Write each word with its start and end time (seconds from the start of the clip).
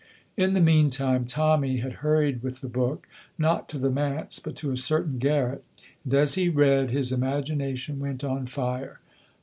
In 0.35 0.53
the 0.55 0.61
meantime 0.61 1.25
Tommy 1.27 1.77
had 1.77 1.97
hurried 2.01 2.41
with 2.41 2.61
the 2.61 2.67
book, 2.67 3.07
not 3.37 3.69
to 3.69 3.77
the 3.77 3.91
manse, 3.91 4.39
but 4.39 4.55
to 4.55 4.71
a 4.71 4.75
certain 4.75 5.19
garret, 5.19 5.63
and 6.03 6.15
as 6.15 6.33
he 6.33 6.49
read, 6.49 6.89
his 6.89 7.11
imagination 7.11 7.99
went 7.99 8.23
on 8.23 8.47
fire. 8.47 8.99